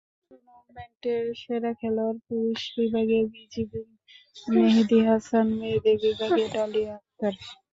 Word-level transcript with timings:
টুর্নামেন্টের 0.27 1.23
সেরা 1.41 1.71
খেলোয়াড় 1.79 2.19
পুরুষ 2.25 2.61
বিভাগে 2.77 3.19
বিজিবির 3.31 3.87
মেহেদী 4.53 4.99
হাসান, 5.07 5.47
মেয়েদের 5.59 5.97
বিভাগে 6.05 6.45
ডালিয়া 6.53 6.93
আক্তার। 6.99 7.33